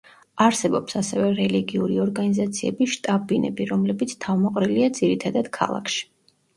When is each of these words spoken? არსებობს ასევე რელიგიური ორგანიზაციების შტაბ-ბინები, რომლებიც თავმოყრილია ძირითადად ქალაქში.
არსებობს 0.43 0.97
ასევე 1.01 1.27
რელიგიური 1.41 1.99
ორგანიზაციების 2.07 2.97
შტაბ-ბინები, 2.97 3.71
რომლებიც 3.77 4.19
თავმოყრილია 4.27 4.93
ძირითადად 5.01 5.57
ქალაქში. 5.65 6.07